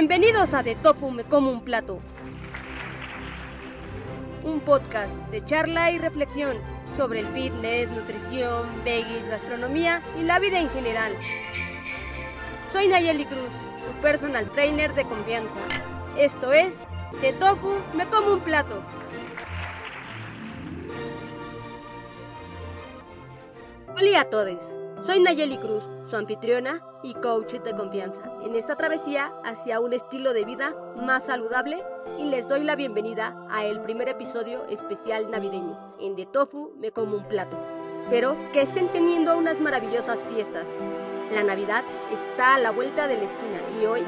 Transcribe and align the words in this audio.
Bienvenidos 0.00 0.54
a 0.54 0.62
De 0.62 0.76
Tofu 0.76 1.10
Me 1.10 1.24
Como 1.24 1.50
un 1.50 1.60
Plato. 1.60 1.98
Un 4.44 4.60
podcast 4.60 5.10
de 5.32 5.44
charla 5.44 5.90
y 5.90 5.98
reflexión 5.98 6.56
sobre 6.96 7.18
el 7.18 7.26
fitness, 7.30 7.88
nutrición, 7.88 8.68
veggies, 8.84 9.26
gastronomía 9.26 10.00
y 10.16 10.22
la 10.22 10.38
vida 10.38 10.60
en 10.60 10.70
general. 10.70 11.16
Soy 12.72 12.86
Nayeli 12.86 13.26
Cruz, 13.26 13.50
tu 13.88 14.00
personal 14.00 14.48
trainer 14.52 14.94
de 14.94 15.02
confianza. 15.02 15.58
Esto 16.16 16.52
es 16.52 16.74
De 17.20 17.32
Tofu 17.32 17.74
Me 17.96 18.06
Como 18.06 18.34
un 18.34 18.40
Plato. 18.40 18.80
Hola 23.96 24.20
a 24.20 24.24
todos, 24.26 24.62
soy 25.04 25.18
Nayeli 25.18 25.58
Cruz, 25.58 25.82
su 26.08 26.14
anfitriona 26.14 26.87
y 27.02 27.14
coach 27.14 27.54
de 27.54 27.74
confianza 27.74 28.22
en 28.42 28.54
esta 28.54 28.76
travesía 28.76 29.32
hacia 29.44 29.80
un 29.80 29.92
estilo 29.92 30.32
de 30.32 30.44
vida 30.44 30.74
más 30.96 31.24
saludable 31.24 31.84
y 32.18 32.24
les 32.24 32.48
doy 32.48 32.64
la 32.64 32.76
bienvenida 32.76 33.36
a 33.50 33.64
el 33.64 33.80
primer 33.80 34.08
episodio 34.08 34.64
especial 34.66 35.30
navideño. 35.30 35.78
En 36.00 36.16
De 36.16 36.26
Tofu 36.26 36.72
me 36.78 36.90
como 36.90 37.16
un 37.16 37.28
plato. 37.28 37.58
Pero 38.10 38.36
que 38.52 38.62
estén 38.62 38.88
teniendo 38.88 39.36
unas 39.36 39.60
maravillosas 39.60 40.26
fiestas. 40.26 40.64
La 41.30 41.44
Navidad 41.44 41.84
está 42.10 42.54
a 42.54 42.58
la 42.58 42.70
vuelta 42.70 43.06
de 43.06 43.18
la 43.18 43.24
esquina 43.24 43.60
y 43.78 43.86
hoy 43.86 44.02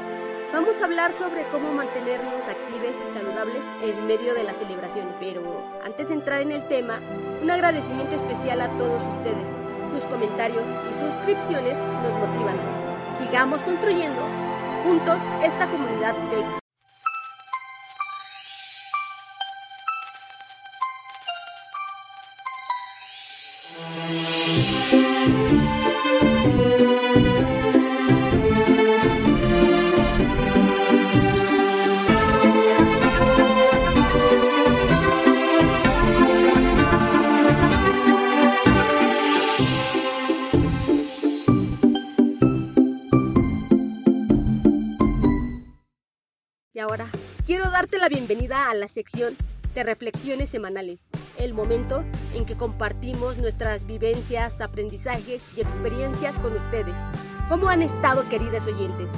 vamos 0.51 0.81
a 0.81 0.85
hablar 0.85 1.13
sobre 1.13 1.47
cómo 1.49 1.71
mantenernos 1.71 2.47
activos 2.47 2.97
y 3.03 3.07
saludables 3.07 3.63
en 3.83 4.07
medio 4.07 4.33
de 4.33 4.43
las 4.43 4.57
celebraciones. 4.57 5.15
Pero 5.19 5.41
antes 5.83 6.07
de 6.07 6.15
entrar 6.15 6.41
en 6.41 6.51
el 6.51 6.67
tema, 6.67 6.99
un 7.41 7.51
agradecimiento 7.51 8.15
especial 8.15 8.59
a 8.61 8.75
todos 8.77 9.01
ustedes 9.15 9.51
sus 9.91 10.05
comentarios 10.05 10.63
y 10.89 10.93
suscripciones 10.93 11.77
nos 12.01 12.13
motivan. 12.13 12.80
Sigamos 13.21 13.63
construyendo 13.63 14.21
juntos 14.83 15.17
esta 15.43 15.67
comunidad 15.69 16.15
de 16.31 16.61
bienvenida 48.31 48.69
a 48.69 48.73
la 48.73 48.87
sección 48.87 49.35
de 49.75 49.83
reflexiones 49.83 50.47
semanales, 50.47 51.09
el 51.37 51.53
momento 51.53 52.01
en 52.33 52.45
que 52.45 52.55
compartimos 52.55 53.35
nuestras 53.35 53.85
vivencias, 53.85 54.61
aprendizajes 54.61 55.43
y 55.57 55.59
experiencias 55.59 56.39
con 56.39 56.55
ustedes. 56.55 56.95
¿Cómo 57.49 57.67
han 57.67 57.81
estado, 57.81 58.29
queridas 58.29 58.65
oyentes? 58.67 59.11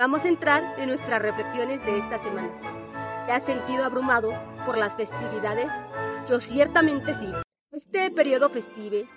Vamos 0.00 0.24
a 0.24 0.28
entrar 0.28 0.74
en 0.80 0.88
nuestras 0.88 1.22
reflexiones 1.22 1.80
de 1.86 1.98
esta 1.98 2.18
semana. 2.18 2.50
¿Te 3.26 3.32
has 3.34 3.44
sentido 3.44 3.84
abrumado 3.84 4.32
por 4.66 4.76
las 4.76 4.96
festividades? 4.96 5.70
Yo 6.28 6.40
ciertamente 6.40 7.14
sí. 7.14 7.32
Este 7.70 8.10
periodo 8.10 8.48
festivo 8.48 9.08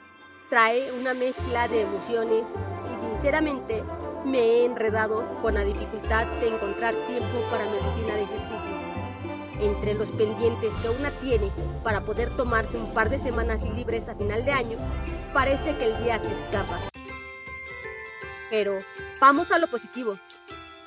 trae 0.51 0.91
una 0.91 1.15
mezcla 1.15 1.67
de 1.67 1.81
emociones 1.81 2.49
y 2.93 2.95
sinceramente 3.01 3.83
me 4.25 4.41
he 4.41 4.65
enredado 4.65 5.25
con 5.41 5.55
la 5.55 5.63
dificultad 5.63 6.27
de 6.39 6.49
encontrar 6.49 6.93
tiempo 7.07 7.41
para 7.49 7.65
mi 7.65 7.79
rutina 7.79 8.13
de 8.13 8.23
ejercicio. 8.25 8.88
Entre 9.59 9.93
los 9.93 10.11
pendientes 10.11 10.73
que 10.81 10.89
una 10.89 11.11
tiene 11.11 11.51
para 11.83 12.01
poder 12.01 12.35
tomarse 12.35 12.77
un 12.77 12.93
par 12.93 13.09
de 13.09 13.17
semanas 13.17 13.61
libres 13.61 14.07
a 14.07 14.15
final 14.15 14.45
de 14.45 14.51
año, 14.51 14.77
parece 15.33 15.75
que 15.77 15.85
el 15.85 16.03
día 16.03 16.17
se 16.19 16.33
escapa. 16.33 16.79
Pero 18.49 18.79
vamos 19.19 19.51
a 19.51 19.59
lo 19.59 19.67
positivo. 19.67 20.17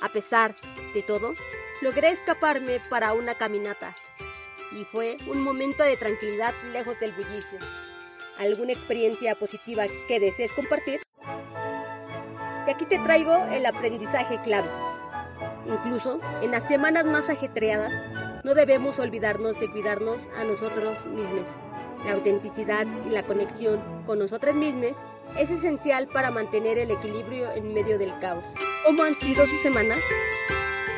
A 0.00 0.08
pesar 0.08 0.54
de 0.94 1.02
todo, 1.02 1.34
logré 1.82 2.10
escaparme 2.10 2.80
para 2.88 3.12
una 3.12 3.34
caminata. 3.34 3.94
Y 4.72 4.84
fue 4.84 5.18
un 5.26 5.42
momento 5.42 5.82
de 5.82 5.96
tranquilidad 5.96 6.54
lejos 6.72 6.98
del 6.98 7.12
bullicio. 7.12 7.58
¿Alguna 8.38 8.72
experiencia 8.72 9.34
positiva 9.34 9.84
que 10.08 10.18
desees 10.18 10.52
compartir? 10.52 11.02
Y 12.66 12.70
aquí 12.70 12.86
te 12.86 12.98
traigo 13.00 13.36
el 13.52 13.66
aprendizaje 13.66 14.40
clave. 14.42 14.70
Incluso 15.66 16.20
en 16.40 16.52
las 16.52 16.66
semanas 16.66 17.04
más 17.04 17.28
ajetreadas, 17.28 17.92
no 18.44 18.54
debemos 18.54 18.98
olvidarnos 18.98 19.58
de 19.60 19.70
cuidarnos 19.70 20.20
a 20.36 20.44
nosotros 20.44 21.04
mismos. 21.06 21.48
La 22.04 22.12
autenticidad 22.12 22.86
y 23.06 23.10
la 23.10 23.22
conexión 23.22 23.80
con 24.04 24.18
nosotros 24.18 24.54
mismos 24.54 24.96
es 25.38 25.50
esencial 25.50 26.08
para 26.08 26.30
mantener 26.30 26.78
el 26.78 26.90
equilibrio 26.90 27.52
en 27.52 27.72
medio 27.72 27.98
del 27.98 28.18
caos. 28.18 28.44
¿Cómo 28.84 29.04
han 29.04 29.14
sido 29.16 29.46
sus 29.46 29.60
semanas? 29.60 30.00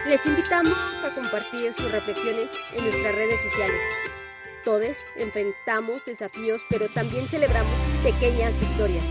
Les 0.09 0.25
invitamos 0.27 0.77
a 1.05 1.15
compartir 1.15 1.73
sus 1.73 1.91
reflexiones 1.93 2.51
en 2.77 2.85
nuestras 2.85 3.15
redes 3.15 3.41
sociales. 3.41 3.81
Todos 4.65 4.97
enfrentamos 5.17 6.05
desafíos, 6.07 6.63
pero 6.71 6.89
también 6.89 7.27
celebramos 7.29 7.73
pequeñas 8.03 8.59
victorias. 8.59 9.05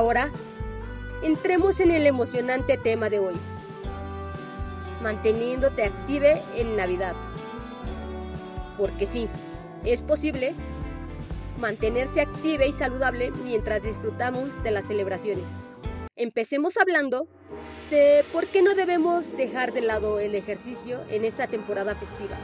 Ahora, 0.00 0.30
entremos 1.22 1.78
en 1.78 1.90
el 1.90 2.06
emocionante 2.06 2.78
tema 2.78 3.10
de 3.10 3.18
hoy, 3.18 3.34
manteniéndote 5.02 5.84
active 5.84 6.42
en 6.56 6.74
Navidad. 6.74 7.14
Porque 8.78 9.04
sí, 9.04 9.28
es 9.84 10.00
posible 10.00 10.54
mantenerse 11.58 12.22
activa 12.22 12.64
y 12.64 12.72
saludable 12.72 13.30
mientras 13.44 13.82
disfrutamos 13.82 14.62
de 14.62 14.70
las 14.70 14.86
celebraciones. 14.86 15.44
Empecemos 16.16 16.78
hablando 16.78 17.28
de 17.90 18.24
por 18.32 18.46
qué 18.46 18.62
no 18.62 18.74
debemos 18.74 19.30
dejar 19.36 19.74
de 19.74 19.82
lado 19.82 20.18
el 20.18 20.34
ejercicio 20.34 21.00
en 21.10 21.26
esta 21.26 21.46
temporada 21.46 21.94
festiva. 21.94 22.38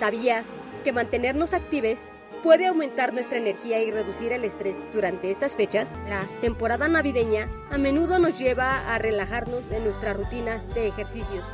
¿Sabías 0.00 0.48
que 0.82 0.90
mantenernos 0.90 1.52
actives 1.52 2.00
puede 2.42 2.66
aumentar 2.66 3.12
nuestra 3.12 3.38
energía 3.38 3.80
y 3.82 3.90
reducir 3.90 4.32
el 4.32 4.44
estrés 4.44 4.76
durante 4.92 5.30
estas 5.30 5.54
fechas, 5.54 5.92
la 6.08 6.26
temporada 6.40 6.88
navideña 6.88 7.48
a 7.70 7.78
menudo 7.78 8.18
nos 8.18 8.38
lleva 8.38 8.92
a 8.92 8.98
relajarnos 8.98 9.70
en 9.70 9.84
nuestras 9.84 10.16
rutinas 10.16 10.68
de 10.74 10.88
ejercicios. 10.88 11.44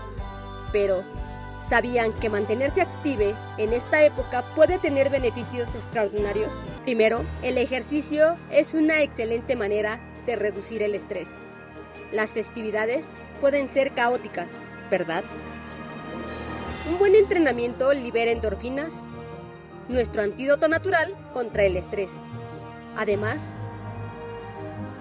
Pero, 0.72 1.04
¿sabían 1.68 2.12
que 2.14 2.30
mantenerse 2.30 2.80
active 2.82 3.34
en 3.58 3.72
esta 3.72 4.02
época 4.02 4.54
puede 4.54 4.78
tener 4.78 5.10
beneficios 5.10 5.68
extraordinarios? 5.74 6.52
Primero, 6.84 7.22
el 7.42 7.58
ejercicio 7.58 8.36
es 8.50 8.72
una 8.74 9.02
excelente 9.02 9.56
manera 9.56 10.00
de 10.24 10.36
reducir 10.36 10.82
el 10.82 10.94
estrés. 10.94 11.30
Las 12.12 12.30
festividades 12.30 13.06
pueden 13.40 13.68
ser 13.68 13.92
caóticas, 13.92 14.48
¿verdad? 14.90 15.24
Un 16.90 16.98
buen 16.98 17.14
entrenamiento 17.14 17.92
libera 17.92 18.30
endorfinas 18.30 18.92
nuestro 19.88 20.22
antídoto 20.22 20.68
natural 20.68 21.14
contra 21.32 21.64
el 21.64 21.76
estrés. 21.76 22.10
Además, 22.96 23.40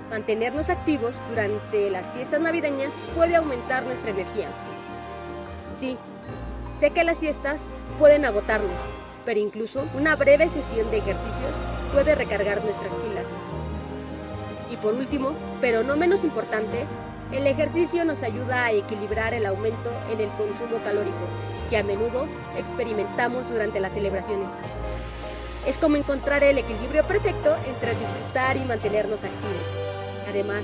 mantenernos 0.09 0.69
activos 0.69 1.13
durante 1.29 1.89
las 1.89 2.13
fiestas 2.13 2.39
navideñas 2.39 2.91
puede 3.15 3.35
aumentar 3.35 3.85
nuestra 3.85 4.11
energía. 4.11 4.47
Sí, 5.79 5.97
sé 6.79 6.91
que 6.91 7.03
las 7.03 7.19
fiestas 7.19 7.59
pueden 7.99 8.23
agotarnos, 8.25 8.77
pero 9.25 9.39
incluso 9.39 9.85
una 9.93 10.15
breve 10.15 10.47
sesión 10.47 10.89
de 10.89 10.97
ejercicios 10.99 11.51
puede 11.93 12.15
recargar 12.15 12.63
nuestras 12.63 12.93
pilas. 12.95 13.25
Y 14.71 14.77
por 14.77 14.93
último, 14.93 15.35
pero 15.59 15.83
no 15.83 15.97
menos 15.97 16.23
importante, 16.23 16.85
el 17.33 17.45
ejercicio 17.45 18.05
nos 18.05 18.23
ayuda 18.23 18.65
a 18.65 18.71
equilibrar 18.71 19.33
el 19.33 19.45
aumento 19.45 19.91
en 20.09 20.21
el 20.21 20.29
consumo 20.33 20.81
calórico 20.81 21.27
que 21.69 21.77
a 21.77 21.83
menudo 21.83 22.27
experimentamos 22.57 23.47
durante 23.49 23.79
las 23.79 23.93
celebraciones. 23.93 24.49
Es 25.65 25.77
como 25.77 25.97
encontrar 25.97 26.43
el 26.43 26.57
equilibrio 26.57 27.05
perfecto 27.05 27.55
entre 27.67 27.95
disfrutar 27.95 28.57
y 28.57 28.65
mantenernos 28.65 29.23
activos. 29.23 29.87
Además 30.29 30.63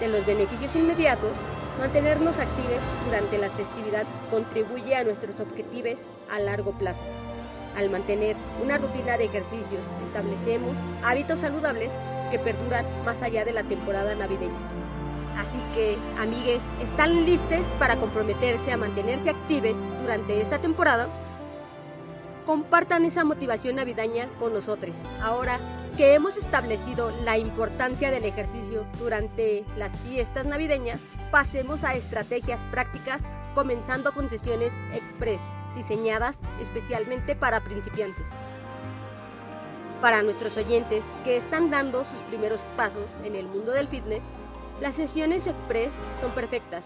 de 0.00 0.08
los 0.08 0.24
beneficios 0.26 0.74
inmediatos, 0.76 1.32
mantenernos 1.78 2.38
activos 2.38 2.80
durante 3.04 3.38
las 3.38 3.52
festividades 3.52 4.08
contribuye 4.30 4.94
a 4.96 5.04
nuestros 5.04 5.38
objetivos 5.40 6.00
a 6.30 6.38
largo 6.38 6.72
plazo. 6.72 7.00
Al 7.76 7.90
mantener 7.90 8.36
una 8.62 8.78
rutina 8.78 9.18
de 9.18 9.24
ejercicios, 9.24 9.84
establecemos 10.02 10.76
hábitos 11.04 11.40
saludables 11.40 11.92
que 12.30 12.38
perduran 12.38 12.86
más 13.04 13.22
allá 13.22 13.44
de 13.44 13.52
la 13.52 13.64
temporada 13.64 14.14
navideña. 14.14 14.58
Así 15.36 15.58
que, 15.74 15.98
amigues, 16.18 16.62
¿están 16.80 17.26
listos 17.26 17.60
para 17.78 17.96
comprometerse 17.96 18.72
a 18.72 18.78
mantenerse 18.78 19.30
activos 19.30 19.76
durante 20.00 20.40
esta 20.40 20.58
temporada? 20.58 21.08
Compartan 22.46 23.04
esa 23.04 23.24
motivación 23.24 23.76
navideña 23.76 24.28
con 24.38 24.54
nosotros. 24.54 24.96
Ahora 25.20 25.60
que 25.96 26.14
hemos 26.14 26.36
establecido 26.38 27.10
la 27.22 27.36
importancia 27.36 28.10
del 28.10 28.24
ejercicio 28.24 28.86
durante 28.98 29.64
las 29.76 29.98
fiestas 30.00 30.46
navideñas, 30.46 31.00
pasemos 31.30 31.84
a 31.84 31.94
estrategias 31.94 32.64
prácticas 32.70 33.20
comenzando 33.54 34.12
con 34.12 34.30
sesiones 34.30 34.72
express 34.94 35.40
diseñadas 35.74 36.36
especialmente 36.60 37.36
para 37.36 37.60
principiantes. 37.60 38.26
Para 40.00 40.22
nuestros 40.22 40.56
oyentes 40.56 41.04
que 41.24 41.36
están 41.36 41.70
dando 41.70 42.04
sus 42.04 42.20
primeros 42.28 42.60
pasos 42.76 43.06
en 43.24 43.34
el 43.34 43.46
mundo 43.46 43.72
del 43.72 43.88
fitness, 43.88 44.22
las 44.80 44.94
sesiones 44.94 45.46
express 45.46 45.94
son 46.20 46.32
perfectas. 46.32 46.84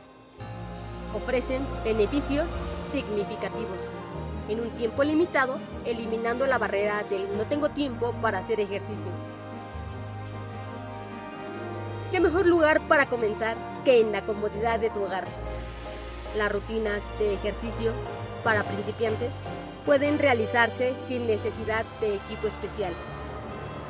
Ofrecen 1.15 1.67
beneficios 1.85 2.47
significativos 2.93 3.81
en 4.49 4.61
un 4.61 4.71
tiempo 4.71 5.05
limitado, 5.05 5.59
eliminando 5.85 6.47
la 6.47 6.59
barrera 6.59 7.05
del 7.05 7.37
no 7.37 7.47
tengo 7.47 7.69
tiempo 7.69 8.13
para 8.21 8.39
hacer 8.39 8.61
ejercicio. 8.61 9.11
¿Qué 12.11 12.19
mejor 12.19 12.47
lugar 12.47 12.81
para 12.89 13.07
comenzar 13.07 13.57
que 13.85 14.01
en 14.01 14.11
la 14.11 14.27
comodidad 14.27 14.81
de 14.81 14.91
tu 14.91 15.03
hogar? 15.05 15.25
Las 16.37 16.51
rutinas 16.51 17.01
de 17.19 17.35
ejercicio 17.35 17.93
para 18.43 18.65
principiantes 18.65 19.33
pueden 19.87 20.19
realizarse 20.19 20.95
sin 21.07 21.27
necesidad 21.27 21.85
de 22.01 22.17
equipo 22.17 22.49
especial. 22.49 22.93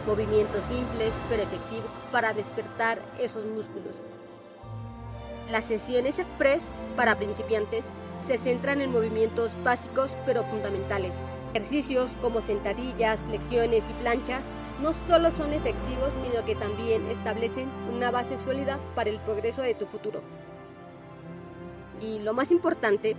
Movimientos 0.06 0.64
simples 0.64 1.14
pero 1.28 1.42
efectivos 1.42 1.90
para 2.10 2.32
despertar 2.32 3.00
esos 3.18 3.44
músculos. 3.44 3.94
Las 5.50 5.64
sesiones 5.64 6.18
express 6.18 6.64
para 6.96 7.16
principiantes 7.16 7.84
se 8.26 8.38
centran 8.38 8.80
en 8.80 8.92
movimientos 8.92 9.50
básicos 9.62 10.16
pero 10.24 10.44
fundamentales. 10.44 11.14
Ejercicios 11.50 12.10
como 12.22 12.40
sentadillas, 12.40 13.24
flexiones 13.24 13.84
y 13.90 13.92
planchas 14.02 14.44
no 14.80 14.92
solo 15.08 15.30
son 15.32 15.52
efectivos, 15.52 16.10
sino 16.22 16.44
que 16.44 16.54
también 16.54 17.06
establecen 17.06 17.68
una 17.94 18.10
base 18.10 18.38
sólida 18.38 18.78
para 18.94 19.10
el 19.10 19.18
progreso 19.20 19.60
de 19.62 19.74
tu 19.74 19.86
futuro. 19.86 20.22
Y 22.00 22.20
lo 22.20 22.32
más 22.32 22.50
importante, 22.50 23.16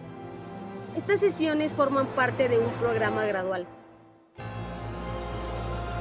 estas 0.95 1.19
sesiones 1.19 1.75
forman 1.75 2.07
parte 2.07 2.49
de 2.49 2.57
un 2.57 2.71
programa 2.73 3.25
gradual. 3.25 3.67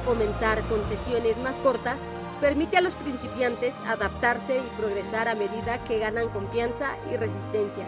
Comenzar 0.05 0.61
con 0.63 0.87
sesiones 0.89 1.37
más 1.37 1.59
cortas 1.59 1.99
permite 2.39 2.77
a 2.77 2.81
los 2.81 2.95
principiantes 2.95 3.75
adaptarse 3.85 4.57
y 4.57 4.77
progresar 4.77 5.27
a 5.27 5.35
medida 5.35 5.83
que 5.83 5.99
ganan 5.99 6.29
confianza 6.29 6.97
y 7.11 7.17
resistencia. 7.17 7.85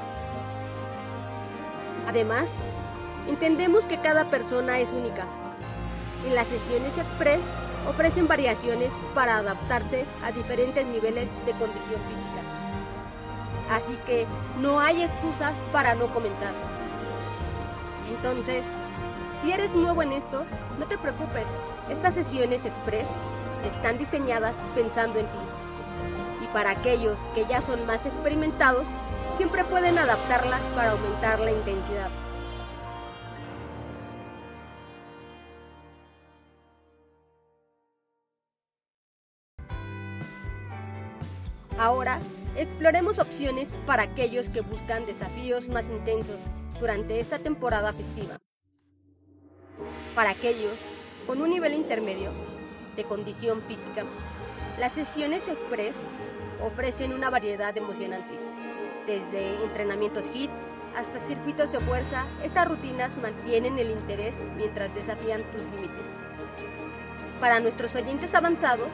Además, 2.07 2.49
entendemos 3.27 3.87
que 3.87 3.97
cada 3.97 4.29
persona 4.29 4.77
es 4.77 4.91
única 4.91 5.25
y 6.27 6.29
las 6.33 6.47
sesiones 6.47 6.95
express 6.97 7.41
ofrecen 7.89 8.27
variaciones 8.27 8.93
para 9.15 9.37
adaptarse 9.37 10.05
a 10.23 10.31
diferentes 10.31 10.85
niveles 10.85 11.29
de 11.45 11.51
condición 11.53 11.99
física. 12.09 12.41
Así 13.71 13.97
que 14.05 14.27
no 14.61 14.79
hay 14.79 15.01
excusas 15.01 15.53
para 15.71 15.95
no 15.95 16.13
comenzar. 16.13 16.53
Entonces, 18.15 18.63
si 19.41 19.51
eres 19.51 19.73
nuevo 19.73 20.03
en 20.03 20.11
esto, 20.11 20.45
no 20.77 20.85
te 20.85 20.97
preocupes. 20.97 21.47
Estas 21.89 22.13
sesiones 22.13 22.65
express 22.65 23.07
están 23.65 23.97
diseñadas 23.97 24.55
pensando 24.73 25.19
en 25.19 25.25
ti. 25.25 25.37
Y 26.43 26.47
para 26.47 26.71
aquellos 26.71 27.19
que 27.35 27.45
ya 27.45 27.61
son 27.61 27.85
más 27.85 28.05
experimentados, 28.05 28.87
siempre 29.37 29.63
pueden 29.65 29.97
adaptarlas 29.97 30.61
para 30.75 30.91
aumentar 30.91 31.39
la 31.39 31.51
intensidad. 31.51 32.09
Ahora, 41.79 42.19
exploremos 42.55 43.19
opciones 43.19 43.69
para 43.85 44.03
aquellos 44.03 44.49
que 44.49 44.61
buscan 44.61 45.05
desafíos 45.05 45.67
más 45.67 45.89
intensos 45.89 46.39
durante 46.79 47.19
esta 47.19 47.39
temporada 47.39 47.91
festiva. 47.91 48.37
Para 50.15 50.29
aquellos 50.29 50.73
con 51.25 51.41
un 51.41 51.49
nivel 51.49 51.73
intermedio 51.73 52.31
de 52.95 53.03
condición 53.05 53.61
física, 53.61 54.03
las 54.79 54.93
sesiones 54.93 55.47
express 55.47 55.95
ofrecen 56.61 57.13
una 57.13 57.29
variedad 57.29 57.75
emocionante. 57.77 58.37
Desde 59.07 59.63
entrenamientos 59.63 60.25
HIT 60.33 60.49
hasta 60.95 61.19
circuitos 61.19 61.71
de 61.71 61.79
fuerza, 61.79 62.25
estas 62.43 62.67
rutinas 62.67 63.17
mantienen 63.17 63.79
el 63.79 63.91
interés 63.91 64.35
mientras 64.55 64.93
desafían 64.93 65.41
tus 65.43 65.61
límites. 65.71 66.05
Para 67.39 67.59
nuestros 67.59 67.95
oyentes 67.95 68.33
avanzados, 68.35 68.93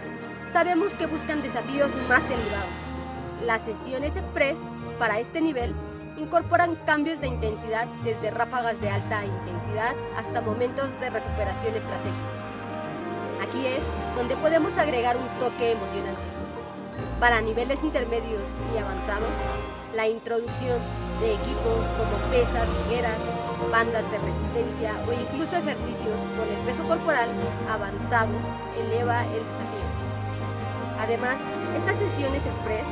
sabemos 0.53 0.95
que 0.95 1.07
buscan 1.07 1.41
desafíos 1.41 1.89
más 2.07 2.23
elevados. 2.25 2.69
Las 3.45 3.63
sesiones 3.63 4.17
express 4.17 4.57
para 4.97 5.19
este 5.19 5.41
nivel 5.41 5.73
incorporan 6.19 6.75
cambios 6.85 7.19
de 7.21 7.27
intensidad 7.27 7.87
desde 8.03 8.31
ráfagas 8.31 8.79
de 8.81 8.89
alta 8.89 9.25
intensidad 9.25 9.95
hasta 10.17 10.41
momentos 10.41 10.87
de 10.99 11.09
recuperación 11.09 11.75
estratégica. 11.75 12.39
Aquí 13.41 13.65
es 13.65 13.81
donde 14.15 14.35
podemos 14.37 14.77
agregar 14.77 15.17
un 15.17 15.27
toque 15.39 15.71
emocionante. 15.71 16.21
Para 17.19 17.41
niveles 17.41 17.81
intermedios 17.83 18.43
y 18.73 18.77
avanzados, 18.77 19.31
la 19.93 20.07
introducción 20.07 20.79
de 21.21 21.33
equipo 21.33 21.69
como 21.97 22.31
pesas 22.31 22.67
ligeras, 22.83 23.17
bandas 23.71 24.03
de 24.11 24.19
resistencia 24.19 24.93
o 25.07 25.13
incluso 25.13 25.57
ejercicios 25.57 26.15
con 26.37 26.47
el 26.47 26.59
peso 26.65 26.83
corporal 26.87 27.29
avanzados 27.69 28.41
eleva 28.77 29.23
el 29.23 29.43
desafío. 29.43 29.89
Además, 30.99 31.37
estas 31.77 31.97
sesiones 31.97 32.41
express 32.45 32.85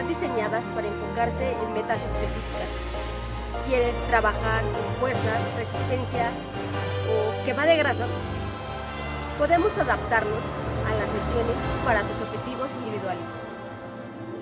están 0.00 0.08
diseñadas 0.08 0.64
para 0.74 0.86
enfocarse 0.86 1.52
en 1.52 1.72
metas 1.74 1.98
específicas. 1.98 2.68
¿Quieres 3.66 3.94
trabajar 4.08 4.62
con 4.62 4.94
fuerza, 4.98 5.32
resistencia 5.58 6.30
o 7.10 7.44
quema 7.44 7.66
de 7.66 7.76
grasa? 7.76 8.06
Podemos 9.38 9.76
adaptarnos 9.76 10.40
a 10.88 10.94
las 10.94 11.10
sesiones 11.10 11.56
para 11.84 12.00
tus 12.02 12.16
objetivos 12.22 12.70
individuales. 12.78 13.28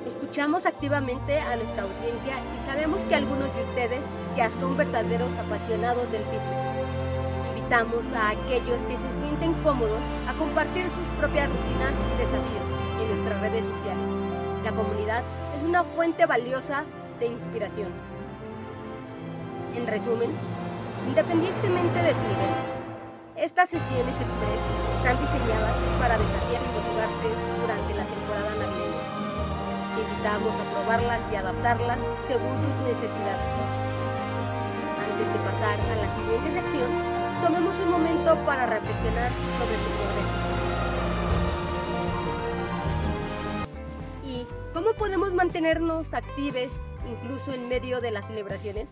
Escuchamos 0.07 0.65
activamente 0.65 1.41
a 1.41 1.57
nuestra 1.57 1.83
audiencia 1.83 2.35
y 2.55 2.67
sabemos 2.67 3.05
que 3.07 3.17
algunos 3.17 3.53
de 3.55 3.63
ustedes 3.63 4.05
ya 4.37 4.51
son 4.51 4.77
verdaderos 4.77 5.33
apasionados 5.39 6.11
del 6.13 6.23
fitness. 6.25 7.57
Invitamos 7.57 8.05
a 8.15 8.31
aquellos 8.31 8.83
que 8.83 8.97
se 8.97 9.13
sienten 9.13 9.55
cómodos 9.65 10.01
a 10.29 10.35
compartir 10.35 10.85
sus 10.85 11.07
propias 11.19 11.49
rutinas 11.49 11.93
y 12.15 12.19
desafíos 12.23 12.69
en 13.03 13.09
nuestras 13.09 13.41
redes 13.41 13.65
sociales. 13.65 14.18
La 14.65 14.73
comunidad 14.73 15.23
es 15.57 15.63
una 15.63 15.85
fuente 15.85 16.27
valiosa 16.27 16.85
de 17.21 17.27
inspiración. 17.27 17.93
En 19.75 19.87
resumen, 19.87 20.31
independientemente 21.07 22.03
de 22.03 22.13
tu 22.13 22.23
nivel, 22.23 22.55
estas 23.37 23.71
sesiones 23.71 24.15
express 24.19 24.63
están 24.99 25.17
diseñadas 25.21 25.75
para 26.01 26.19
desafiar 26.19 26.59
y 26.59 26.71
motivarte 26.75 27.29
durante 27.63 27.95
la 27.95 28.05
temporada 28.05 28.51
navideña. 28.59 29.03
Te 29.95 30.03
invitamos 30.03 30.53
a 30.53 30.65
probarlas 30.75 31.21
y 31.33 31.37
adaptarlas 31.37 31.99
según 32.27 32.59
tus 32.59 32.99
necesidades. 32.99 33.47
Antes 34.99 35.27
de 35.33 35.39
pasar 35.39 35.79
a 35.79 35.97
la 36.03 36.15
siguiente 36.17 36.51
sección, 36.51 36.91
tomemos 37.43 37.79
un 37.79 37.91
momento 37.91 38.35
para 38.45 38.67
reflexionar 38.67 39.31
sobre 39.31 39.77
tu 39.79 39.91
progreso. 39.95 40.38
Mantenernos 45.49 46.13
activos 46.13 46.75
incluso 47.11 47.55
en 47.55 47.69
medio 47.69 48.03
de 48.03 48.11
las 48.11 48.27
celebraciones? 48.27 48.91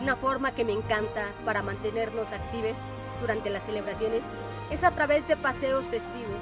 Una 0.00 0.16
forma 0.16 0.54
que 0.54 0.64
me 0.64 0.72
encanta 0.72 1.26
para 1.44 1.62
mantenernos 1.62 2.32
activos 2.32 2.72
durante 3.20 3.50
las 3.50 3.64
celebraciones 3.64 4.22
es 4.70 4.82
a 4.82 4.92
través 4.92 5.28
de 5.28 5.36
paseos 5.36 5.90
festivos, 5.90 6.40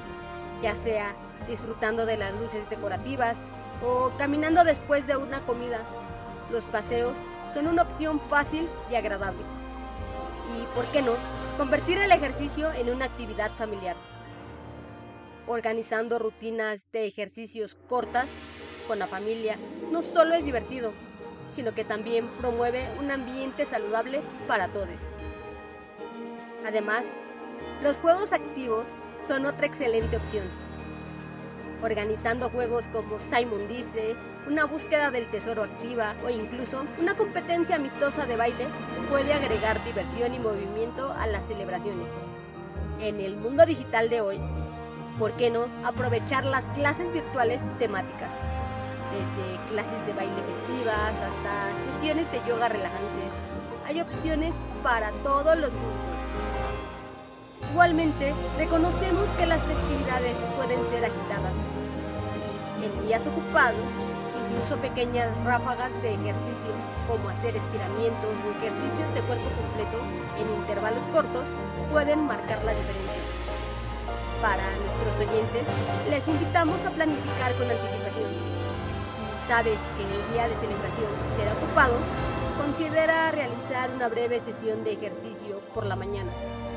ya 0.62 0.76
sea 0.76 1.12
disfrutando 1.48 2.06
de 2.06 2.18
las 2.18 2.32
luces 2.40 2.70
decorativas 2.70 3.36
o 3.84 4.12
caminando 4.16 4.62
después 4.62 5.08
de 5.08 5.16
una 5.16 5.40
comida. 5.40 5.80
Los 6.52 6.62
paseos 6.66 7.16
son 7.52 7.66
una 7.66 7.82
opción 7.82 8.20
fácil 8.28 8.68
y 8.92 8.94
agradable. 8.94 9.42
Y, 10.56 10.66
¿por 10.76 10.84
qué 10.92 11.02
no?, 11.02 11.14
Convertir 11.58 11.98
el 11.98 12.12
ejercicio 12.12 12.70
en 12.74 12.90
una 12.90 13.06
actividad 13.06 13.50
familiar. 13.50 13.96
Organizando 15.46 16.18
rutinas 16.18 16.84
de 16.92 17.06
ejercicios 17.06 17.76
cortas 17.88 18.28
con 18.86 18.98
la 18.98 19.08
familia 19.08 19.58
no 19.90 20.02
solo 20.02 20.34
es 20.34 20.44
divertido, 20.44 20.92
sino 21.50 21.74
que 21.74 21.84
también 21.84 22.28
promueve 22.40 22.88
un 23.00 23.10
ambiente 23.10 23.66
saludable 23.66 24.22
para 24.46 24.68
todos. 24.68 25.00
Además, 26.64 27.04
los 27.82 27.96
juegos 27.96 28.32
activos 28.32 28.86
son 29.26 29.46
otra 29.46 29.66
excelente 29.66 30.16
opción. 30.16 30.46
Organizando 31.82 32.48
juegos 32.48 32.86
como 32.88 33.18
Simon 33.18 33.66
dice, 33.66 34.14
una 34.48 34.66
búsqueda 34.66 35.10
del 35.10 35.28
tesoro 35.28 35.64
activa 35.64 36.14
o 36.24 36.30
incluso 36.30 36.86
una 37.00 37.16
competencia 37.16 37.74
amistosa 37.74 38.26
de 38.26 38.36
baile 38.36 38.68
puede 39.10 39.32
agregar 39.32 39.82
diversión 39.84 40.32
y 40.34 40.38
movimiento 40.38 41.12
a 41.12 41.26
las 41.26 41.44
celebraciones. 41.48 42.08
En 43.00 43.18
el 43.18 43.36
mundo 43.36 43.66
digital 43.66 44.08
de 44.08 44.20
hoy, 44.20 44.40
¿por 45.18 45.32
qué 45.32 45.50
no 45.50 45.66
aprovechar 45.84 46.44
las 46.44 46.68
clases 46.70 47.12
virtuales 47.12 47.62
temáticas? 47.78 48.30
Desde 49.12 49.64
clases 49.66 50.04
de 50.06 50.14
baile 50.14 50.42
festivas 50.42 51.12
hasta 51.12 51.92
sesiones 51.92 52.30
de 52.32 52.40
yoga 52.48 52.68
relajantes, 52.68 53.30
hay 53.84 54.00
opciones 54.00 54.54
para 54.82 55.10
todos 55.22 55.56
los 55.56 55.70
gustos. 55.70 56.18
Igualmente, 57.70 58.34
reconocemos 58.58 59.28
que 59.38 59.46
las 59.46 59.62
festividades 59.62 60.36
pueden 60.56 60.88
ser 60.88 61.04
agitadas 61.04 61.54
y 62.80 62.84
en 62.86 63.06
días 63.06 63.26
ocupados 63.26 63.86
Incluso 64.52 64.76
pequeñas 64.82 65.34
ráfagas 65.44 65.90
de 66.02 66.12
ejercicio, 66.12 66.72
como 67.08 67.30
hacer 67.30 67.56
estiramientos 67.56 68.36
o 68.46 68.50
ejercicios 68.58 69.14
de 69.14 69.22
cuerpo 69.22 69.48
completo 69.56 69.98
en 70.38 70.60
intervalos 70.60 71.06
cortos, 71.06 71.46
pueden 71.90 72.26
marcar 72.26 72.62
la 72.62 72.74
diferencia. 72.74 73.31
Para 74.42 74.76
nuestros 74.76 75.14
oyentes, 75.20 75.66
les 76.10 76.28
invitamos 76.28 76.84
a 76.84 76.90
planificar 76.90 77.54
con 77.54 77.70
anticipación. 77.70 78.28
Si 78.28 79.48
sabes 79.48 79.78
que 79.96 80.02
el 80.02 80.32
día 80.32 80.48
de 80.48 80.56
celebración 80.56 81.12
será 81.36 81.52
ocupado, 81.54 81.94
considera 82.58 83.30
realizar 83.30 83.90
una 83.90 84.08
breve 84.08 84.40
sesión 84.40 84.84
de 84.84 84.92
ejercicio 84.92 85.60
por 85.74 85.86
la 85.86 85.96
mañana 85.96 86.32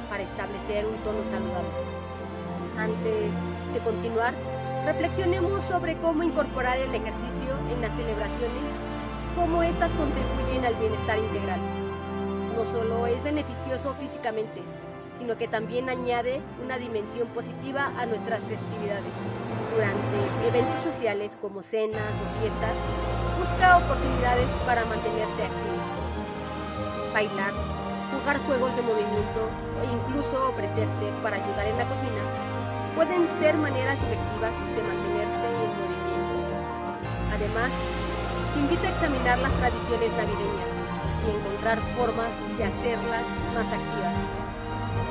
para 0.10 0.24
establecer 0.24 0.86
un 0.86 0.96
tono 1.04 1.26
saludable. 1.26 1.70
Antes 2.78 3.32
de 3.74 3.80
continuar, 3.84 4.34
Reflexionemos 4.86 5.64
sobre 5.64 5.98
cómo 5.98 6.22
incorporar 6.22 6.78
el 6.78 6.94
ejercicio 6.94 7.50
en 7.72 7.82
las 7.82 7.98
celebraciones, 7.98 8.62
cómo 9.36 9.64
éstas 9.64 9.92
contribuyen 9.94 10.64
al 10.64 10.76
bienestar 10.76 11.18
integral. 11.18 11.60
No 12.56 12.64
solo 12.66 13.08
es 13.08 13.24
beneficioso 13.24 13.96
físicamente, 13.96 14.62
sino 15.18 15.38
que 15.38 15.48
también 15.48 15.90
añade 15.90 16.42
una 16.64 16.78
dimensión 16.78 17.28
positiva 17.30 17.92
a 17.98 18.06
nuestras 18.06 18.42
festividades. 18.44 19.14
Durante 19.74 20.48
eventos 20.48 20.84
sociales 20.84 21.38
como 21.42 21.62
cenas 21.64 22.14
o 22.14 22.40
fiestas, 22.40 22.76
busca 23.38 23.78
oportunidades 23.78 24.50
para 24.66 24.86
mantenerte 24.86 25.44
activo. 25.44 25.80
Bailar, 27.14 27.54
jugar 28.12 28.40
juegos 28.46 28.76
de 28.76 28.82
movimiento 28.82 29.50
o 29.80 29.84
incluso 29.84 30.50
ofrecerte 30.50 31.12
para 31.22 31.38
ayudar 31.38 31.68
en 31.68 31.78
la 31.78 31.86
cocina 31.86 32.22
pueden 32.96 33.28
ser 33.40 33.58
maneras 33.58 33.98
efectivas 34.00 34.52
de 34.76 34.84
mantenerse 34.84 35.48
en 35.52 35.72
movimiento. 35.76 36.36
Además, 37.34 37.72
invito 38.56 38.88
a 38.88 38.92
examinar 38.92 39.38
las 39.40 39.52
tradiciones 39.60 40.12
navideñas 40.16 40.72
y 41.28 41.36
encontrar 41.36 41.78
formas 41.98 42.30
de 42.58 42.64
hacerlas 42.64 43.24
más 43.54 43.68
activas. 43.68 44.35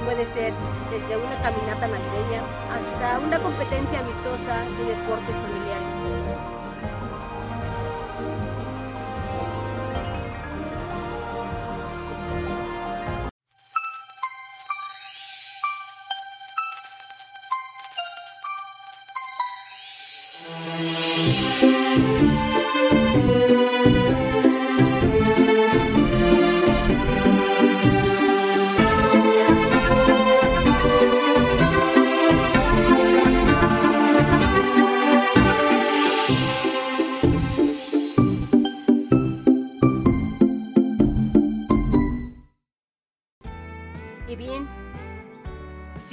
Puede 0.04 0.26
ser 0.26 0.52
desde 0.90 1.16
una 1.16 1.40
caminata 1.40 1.88
navideña 1.88 2.42
hasta 2.70 3.18
una 3.20 3.38
competencia 3.38 4.00
amistosa 4.00 4.61
de 4.76 4.84
deportes 4.84 5.34
familiares. 5.37 5.94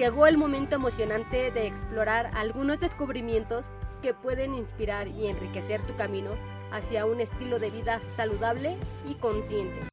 Llegó 0.01 0.25
el 0.25 0.35
momento 0.35 0.77
emocionante 0.77 1.51
de 1.51 1.67
explorar 1.67 2.31
algunos 2.33 2.79
descubrimientos 2.79 3.67
que 4.01 4.15
pueden 4.15 4.55
inspirar 4.55 5.07
y 5.07 5.27
enriquecer 5.27 5.79
tu 5.85 5.95
camino 5.95 6.31
hacia 6.71 7.05
un 7.05 7.21
estilo 7.21 7.59
de 7.59 7.69
vida 7.69 8.01
saludable 8.15 8.77
y 9.07 9.13
consciente. 9.13 9.89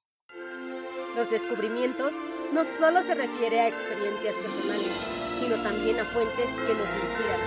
Los 1.14 1.28
descubrimientos 1.28 2.14
no 2.54 2.64
solo 2.64 3.02
se 3.02 3.14
refiere 3.16 3.60
a 3.60 3.68
experiencias 3.68 4.34
personales, 4.36 4.94
sino 5.40 5.56
también 5.56 6.00
a 6.00 6.04
fuentes 6.06 6.46
que 6.46 6.74
nos 6.74 6.88
inspiran. 6.88 7.40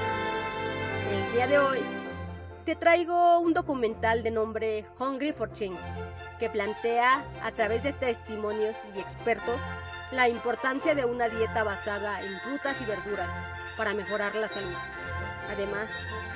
El 1.10 1.34
día 1.34 1.48
de 1.48 1.58
hoy 1.58 1.80
te 2.64 2.76
traigo 2.76 3.40
un 3.40 3.54
documental 3.54 4.22
de 4.22 4.30
nombre 4.30 4.86
Hungry 5.00 5.34
for 5.34 5.52
Change, 5.52 5.82
que 6.38 6.48
plantea 6.48 7.26
a 7.42 7.52
través 7.54 7.82
de 7.82 7.94
testimonios 7.94 8.76
y 8.96 9.00
expertos 9.00 9.60
la 10.12 10.28
importancia 10.28 10.94
de 10.94 11.06
una 11.06 11.30
dieta 11.30 11.64
basada 11.64 12.22
en 12.22 12.40
frutas 12.42 12.82
y 12.82 12.86
verduras 12.86 13.30
para 13.78 13.94
mejorar 13.94 14.36
la 14.36 14.50
salud. 14.50 14.76
Además, 15.50 15.90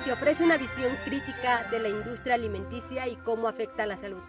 te 0.04 0.12
ofrece 0.12 0.44
una 0.44 0.56
visión 0.56 0.96
crítica 1.04 1.64
de 1.70 1.80
la 1.80 1.88
industria 1.88 2.34
alimenticia 2.34 3.06
y 3.06 3.16
cómo 3.16 3.48
afecta 3.48 3.82
a 3.82 3.86
la 3.86 3.98
salud, 3.98 4.22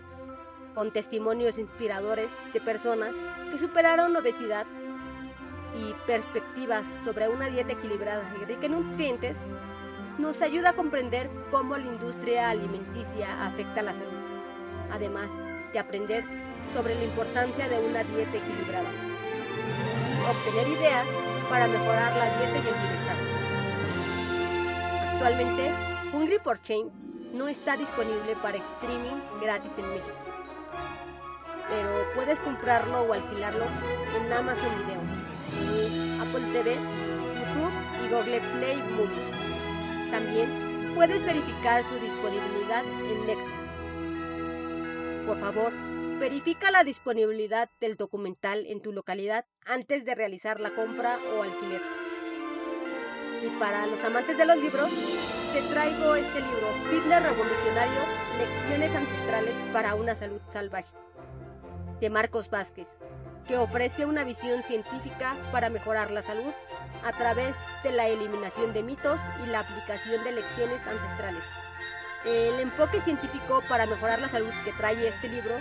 con 0.76 0.92
testimonios 0.92 1.58
inspiradores 1.58 2.32
de 2.54 2.60
personas 2.60 3.12
que 3.50 3.58
superaron 3.58 4.16
obesidad 4.16 4.66
y 5.76 5.94
perspectivas 6.06 6.86
sobre 7.06 7.30
una 7.30 7.48
dieta 7.48 7.74
equilibrada 7.74 8.30
y 8.42 8.46
rica 8.46 8.66
en 8.66 8.74
nutrientes, 8.74 9.38
nos 10.18 10.42
ayuda 10.42 10.72
a 10.72 10.76
comprender 10.76 11.30
cómo 11.52 11.78
la 11.78 11.86
industria 11.86 12.50
alimenticia 12.50 13.46
afecta 13.46 13.80
a 13.80 13.84
la 13.84 13.94
salud, 13.94 14.20
además 14.92 15.32
de 15.72 15.80
aprender 15.80 16.26
sobre 16.74 16.96
la 16.96 17.04
importancia 17.04 17.70
de 17.70 17.80
una 17.80 18.04
dieta 18.04 18.38
equilibrada 18.38 19.07
obtener 20.30 20.68
ideas 20.68 21.06
para 21.50 21.68
mejorar 21.68 22.16
la 22.16 22.26
dieta 22.38 22.56
y 22.56 22.68
el 22.68 22.76
bienestar. 22.76 23.18
Actualmente, 25.14 25.72
Hungry 26.14 26.38
for 26.40 26.62
Change 26.62 26.92
no 27.34 27.48
está 27.48 27.78
disponible 27.78 28.36
para 28.42 28.58
streaming 28.58 29.22
gratis 29.42 29.74
en 29.78 29.90
México, 29.90 30.16
pero 31.70 32.06
puedes 32.16 32.40
comprarlo 32.40 33.02
o 33.02 33.14
alquilarlo 33.14 33.66
en 34.16 34.32
Amazon 34.34 34.70
Video, 34.84 35.02
Apple 36.22 36.46
TV, 36.54 36.76
YouTube 36.76 37.72
y 38.04 38.10
Google 38.10 38.42
Play 38.54 38.78
Movies. 38.96 40.12
También 40.12 40.94
puedes 40.96 41.24
verificar 41.26 41.84
su 41.84 41.96
disponibilidad 42.00 42.84
en 42.84 43.26
Netflix. 43.28 43.58
Por 45.26 45.40
favor, 45.40 45.74
Verifica 46.20 46.72
la 46.72 46.84
disponibilidad 46.84 47.70
del 47.80 47.96
documental 47.96 48.66
en 48.66 48.82
tu 48.82 48.92
localidad 48.92 49.46
antes 49.68 50.04
de 50.04 50.16
realizar 50.16 50.60
la 50.60 50.72
compra 50.72 51.20
o 51.36 51.44
alquiler. 51.44 51.80
Y 53.44 53.50
para 53.60 53.86
los 53.86 54.04
amantes 54.04 54.36
de 54.36 54.46
los 54.48 54.58
libros, 54.58 54.90
te 55.54 55.62
traigo 55.72 56.16
este 56.16 56.40
libro, 56.40 56.74
Fitness 56.90 57.22
Revolucionario, 57.22 58.00
Lecciones 58.40 58.96
Ancestrales 58.96 59.56
para 59.72 59.94
una 59.94 60.16
Salud 60.16 60.42
Salvaje, 60.52 60.92
de 62.02 62.10
Marcos 62.10 62.50
Vázquez, 62.50 62.88
que 63.48 63.58
ofrece 63.58 64.08
una 64.08 64.24
visión 64.24 64.64
científica 64.64 65.36
para 65.52 65.70
mejorar 65.70 66.10
la 66.10 66.24
salud 66.24 66.52
a 67.04 67.12
través 67.14 67.56
de 67.84 67.92
la 67.92 68.08
eliminación 68.08 68.74
de 68.74 68.82
mitos 68.82 69.20
y 69.46 69.50
la 69.52 69.60
aplicación 69.60 70.24
de 70.24 70.32
lecciones 70.32 70.82
ancestrales. 70.88 71.44
El 72.26 72.60
enfoque 72.60 73.00
científico 73.00 73.62
para 73.70 73.86
mejorar 73.86 74.20
la 74.20 74.30
salud 74.30 74.50
que 74.66 74.74
trae 74.74 75.08
este 75.08 75.30
libro 75.30 75.54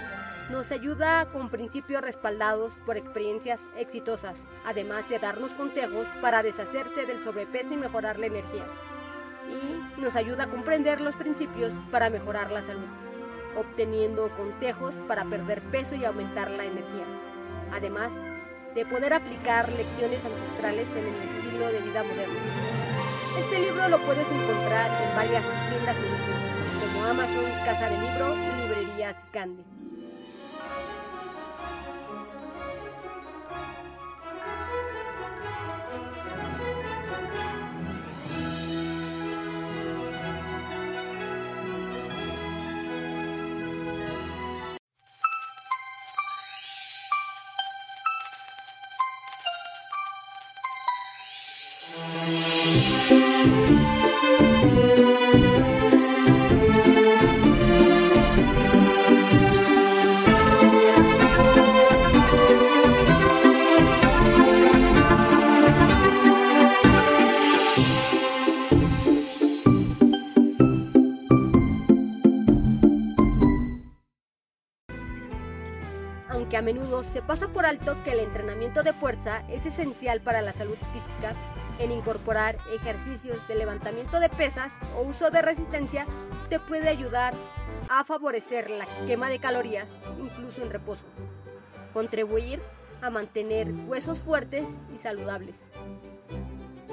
nos 0.50 0.70
ayuda 0.70 1.26
con 1.32 1.48
principios 1.50 2.02
respaldados 2.02 2.76
por 2.86 2.96
experiencias 2.96 3.60
exitosas, 3.76 4.36
además 4.64 5.08
de 5.08 5.18
darnos 5.18 5.54
consejos 5.54 6.06
para 6.20 6.42
deshacerse 6.42 7.04
del 7.04 7.22
sobrepeso 7.22 7.74
y 7.74 7.76
mejorar 7.76 8.18
la 8.18 8.26
energía. 8.26 8.66
Y 9.48 10.00
nos 10.00 10.16
ayuda 10.16 10.44
a 10.44 10.50
comprender 10.50 11.00
los 11.00 11.16
principios 11.16 11.72
para 11.90 12.10
mejorar 12.10 12.50
la 12.50 12.62
salud, 12.62 12.86
obteniendo 13.56 14.30
consejos 14.36 14.94
para 15.08 15.24
perder 15.24 15.62
peso 15.70 15.96
y 15.96 16.04
aumentar 16.04 16.50
la 16.50 16.64
energía. 16.64 17.06
Además, 17.72 18.12
de 18.74 18.86
poder 18.86 19.14
aplicar 19.14 19.72
lecciones 19.72 20.20
ancestrales 20.24 20.88
en 20.90 21.06
el 21.06 21.22
estilo 21.22 21.72
de 21.72 21.80
vida 21.80 22.04
moderno. 22.04 22.38
Este 23.38 23.58
libro 23.60 23.88
lo 23.88 23.98
puedes 24.00 24.30
encontrar 24.30 24.90
en 25.02 25.16
varias 25.16 25.44
tiendas 25.70 25.96
como 26.80 27.04
Amazon, 27.04 27.50
Casa 27.64 27.88
de 27.88 27.98
Libro 27.98 28.34
y 28.34 28.62
librerías 28.62 29.16
Gandhi. 29.32 29.85
Aunque 76.28 76.56
a 76.56 76.62
menudo 76.62 77.02
se 77.04 77.22
pasa 77.22 77.48
por 77.48 77.64
alto 77.64 78.02
que 78.02 78.12
el 78.12 78.20
entrenamiento 78.20 78.82
de 78.82 78.92
fuerza 78.92 79.44
es 79.48 79.66
esencial 79.66 80.20
para 80.20 80.42
la 80.42 80.52
salud 80.52 80.78
física, 80.92 81.34
en 81.78 81.92
incorporar 81.92 82.58
ejercicios 82.72 83.38
de 83.48 83.54
levantamiento 83.54 84.20
de 84.20 84.28
pesas 84.28 84.72
o 84.96 85.02
uso 85.02 85.30
de 85.30 85.42
resistencia 85.42 86.06
te 86.48 86.58
puede 86.58 86.88
ayudar 86.88 87.34
a 87.88 88.04
favorecer 88.04 88.70
la 88.70 88.86
quema 89.06 89.28
de 89.28 89.38
calorías 89.38 89.88
incluso 90.18 90.62
en 90.62 90.70
reposo, 90.70 91.02
contribuir 91.92 92.60
a 93.02 93.10
mantener 93.10 93.70
huesos 93.86 94.22
fuertes 94.22 94.66
y 94.94 94.98
saludables 94.98 95.60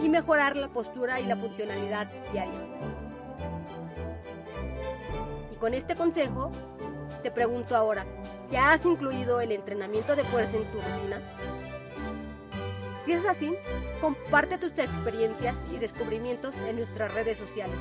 y 0.01 0.09
mejorar 0.09 0.57
la 0.57 0.67
postura 0.67 1.19
y 1.19 1.25
la 1.25 1.37
funcionalidad 1.37 2.07
diaria. 2.31 2.59
Y 5.51 5.55
con 5.55 5.73
este 5.73 5.95
consejo, 5.95 6.51
te 7.21 7.31
pregunto 7.31 7.75
ahora, 7.75 8.05
¿ya 8.51 8.73
has 8.73 8.85
incluido 8.85 9.39
el 9.39 9.53
entrenamiento 9.53 10.15
de 10.15 10.25
fuerza 10.25 10.57
en 10.57 10.65
tu 10.65 10.81
rutina? 10.81 11.21
Si 13.03 13.11
es 13.11 13.25
así, 13.25 13.53
comparte 13.99 14.57
tus 14.57 14.77
experiencias 14.79 15.57
y 15.73 15.77
descubrimientos 15.77 16.55
en 16.67 16.77
nuestras 16.77 17.13
redes 17.13 17.37
sociales. 17.37 17.77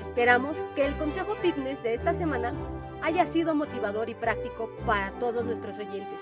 Esperamos 0.00 0.56
que 0.76 0.86
el 0.86 0.96
consejo 0.96 1.34
fitness 1.36 1.82
de 1.82 1.94
esta 1.94 2.12
semana 2.12 2.52
haya 3.02 3.26
sido 3.26 3.54
motivador 3.54 4.08
y 4.10 4.14
práctico 4.14 4.70
para 4.86 5.10
todos 5.12 5.44
nuestros 5.44 5.76
oyentes. 5.78 6.20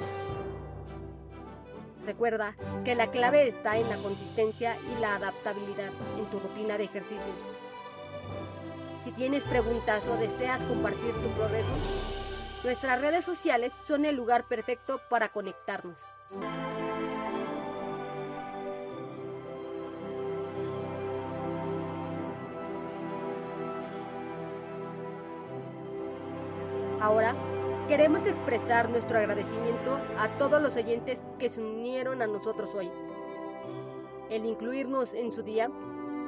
Recuerda 2.07 2.55
que 2.85 2.95
la 2.95 3.11
clave 3.11 3.47
está 3.47 3.77
en 3.77 3.89
la 3.91 3.97
consistencia 3.99 4.77
y 4.97 5.01
la 5.01 5.17
adaptabilidad 5.17 5.91
en 6.19 6.25
tu 6.31 6.41
rutina 6.41 6.79
de 6.79 6.85
ejercicios. 6.85 7.37
Si 9.05 9.13
tienes 9.13 9.45
preguntas 9.45 10.07
o 10.09 10.17
deseas 10.17 10.63
compartir 10.65 11.13
tu 11.13 11.29
progreso, 11.37 11.71
Nuestras 12.63 13.01
redes 13.01 13.25
sociales 13.25 13.73
son 13.87 14.05
el 14.05 14.17
lugar 14.17 14.45
perfecto 14.45 15.01
para 15.09 15.29
conectarnos. 15.29 15.97
Ahora, 27.01 27.35
queremos 27.89 28.27
expresar 28.27 28.91
nuestro 28.91 29.19
agradecimiento 29.19 29.99
a 30.19 30.37
todos 30.37 30.61
los 30.61 30.77
oyentes 30.77 31.23
que 31.39 31.49
se 31.49 31.63
unieron 31.63 32.21
a 32.21 32.27
nosotros 32.27 32.69
hoy. 32.75 32.91
El 34.29 34.45
incluirnos 34.45 35.15
en 35.15 35.33
su 35.33 35.43
día 35.43 35.71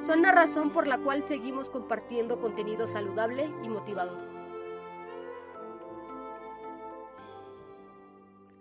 son 0.07 0.23
la 0.23 0.31
razón 0.31 0.71
por 0.71 0.87
la 0.87 0.97
cual 0.97 1.21
seguimos 1.27 1.69
compartiendo 1.69 2.41
contenido 2.41 2.87
saludable 2.87 3.51
y 3.63 3.69
motivador. 3.69 4.32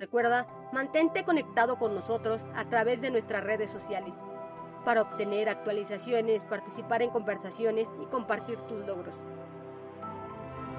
Recuerda, 0.03 0.49
mantente 0.73 1.23
conectado 1.23 1.79
con 1.79 1.95
nosotros 1.95 2.45
a 2.57 2.65
través 2.65 3.01
de 3.01 3.13
nuestras 3.13 3.45
redes 3.45 3.71
sociales 3.71 4.17
para 4.85 5.03
obtener 5.03 5.49
actualizaciones, 5.49 6.45
participar 6.45 7.03
en 7.03 7.11
conversaciones 7.11 7.89
y 8.03 8.07
compartir 8.07 8.59
tus 8.63 8.85
logros. 8.85 9.15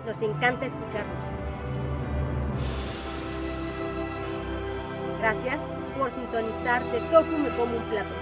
Nos 0.06 0.22
encanta 0.22 0.66
escucharnos. 0.66 1.24
Gracias 5.20 5.58
por 5.98 6.12
sintonizar 6.12 6.84
de 6.92 7.00
Tofu 7.10 7.38
Me 7.38 7.50
Como 7.56 7.78
un 7.78 7.84
Plato. 7.84 8.14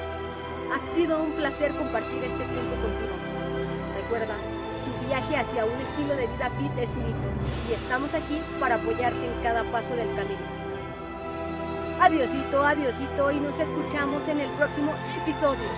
Ha 0.72 0.96
sido 0.96 1.24
un 1.24 1.32
placer 1.32 1.72
compartir 1.78 2.24
este 2.24 2.46
tiempo 2.46 2.76
contigo. 2.76 3.16
Recuerda, 4.04 4.36
tu 4.86 5.08
viaje 5.08 5.36
hacia 5.36 5.66
un 5.66 5.82
estilo 5.82 6.16
de 6.16 6.28
vida 6.28 6.52
fit 6.60 6.78
es 6.78 6.92
único 6.92 7.26
y 7.72 7.74
estamos 7.74 8.14
aquí 8.14 8.40
para 8.60 8.76
apoyarte 8.76 9.26
en 9.26 9.42
cada 9.42 9.64
paso 9.72 9.96
del 9.96 10.16
camino. 10.16 10.61
Adiosito, 12.02 12.64
adiosito 12.64 13.30
y 13.30 13.40
nos 13.40 13.60
escuchamos 13.60 14.28
en 14.28 14.40
el 14.40 14.50
próximo 14.58 14.92
episodio. 15.22 15.70